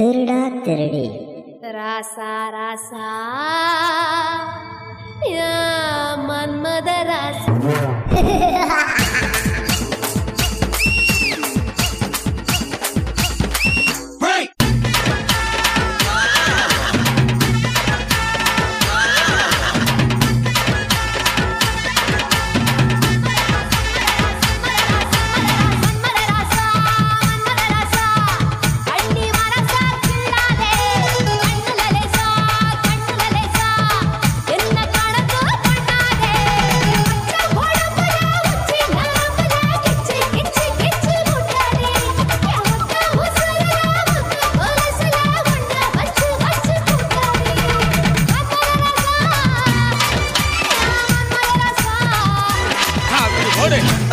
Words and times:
திருடா 0.00 0.48
திருடி. 0.64 1.04
ராசா 1.76 2.32
ராசா. 2.54 3.06
மன்மத 6.28 6.88
ராசா. 7.02 7.52
ஓடு 53.66 54.05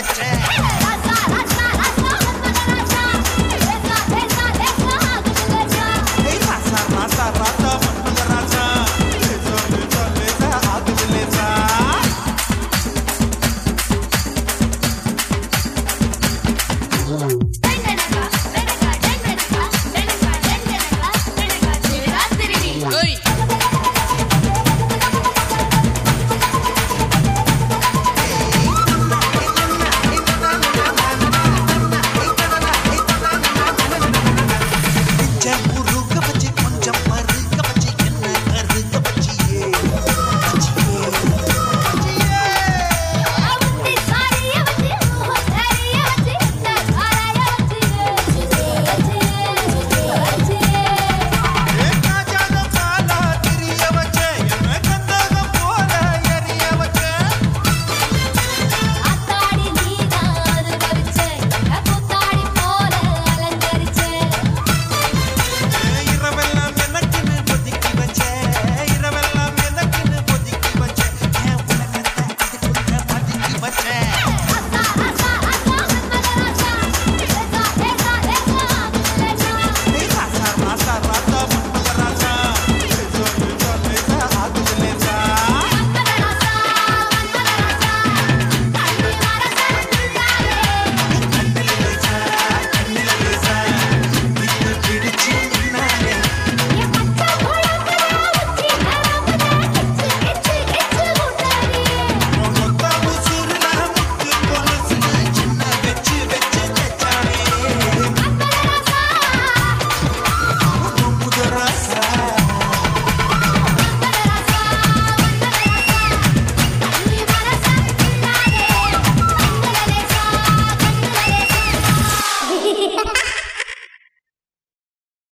what's 0.00 0.18
that? 0.18 0.57